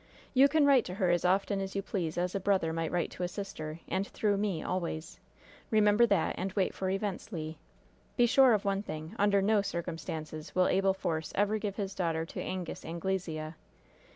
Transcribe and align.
"You 0.33 0.47
can 0.49 0.65
write 0.65 0.83
to 0.85 0.95
her 0.95 1.11
as 1.11 1.23
often 1.23 1.61
as 1.61 1.75
you 1.75 1.83
please 1.83 2.17
as 2.17 2.33
a 2.33 2.39
brother 2.39 2.73
might 2.73 2.91
write 2.91 3.11
to 3.11 3.21
a 3.21 3.27
sister, 3.27 3.81
and 3.87 4.07
through 4.07 4.35
me, 4.35 4.63
always. 4.63 5.19
Remember 5.69 6.07
that, 6.07 6.33
and 6.39 6.51
wait 6.53 6.73
for 6.73 6.89
events, 6.89 7.31
Le. 7.31 7.53
Be 8.17 8.25
sure 8.25 8.55
of 8.55 8.65
one 8.65 8.81
thing 8.81 9.15
under 9.19 9.43
no 9.43 9.61
circumstances 9.61 10.55
will 10.55 10.67
Abel 10.69 10.95
Force 10.95 11.31
ever 11.35 11.59
give 11.59 11.75
his 11.75 11.93
daughter 11.93 12.25
to 12.25 12.41
Angus 12.41 12.83
Anglesea. 12.83 13.53